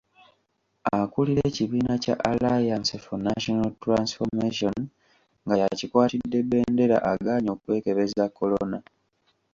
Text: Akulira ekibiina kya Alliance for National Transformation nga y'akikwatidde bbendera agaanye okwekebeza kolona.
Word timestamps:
Akulira 0.99 1.41
ekibiina 1.49 1.93
kya 2.03 2.15
Alliance 2.29 2.93
for 3.05 3.19
National 3.29 3.69
Transformation 3.83 4.77
nga 5.43 5.55
y'akikwatidde 5.61 6.37
bbendera 6.43 6.97
agaanye 7.11 7.49
okwekebeza 7.55 8.23
kolona. 8.37 8.79